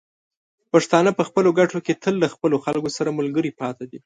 [0.71, 3.99] پښتانه په خپلو ګټو کې تل له خپلو خلکو سره ملګري پاتې دي.